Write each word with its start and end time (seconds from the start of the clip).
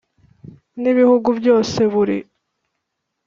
n 0.81 0.83
ibihugu 0.91 1.29
byose 1.39 1.79
buri 1.93 2.17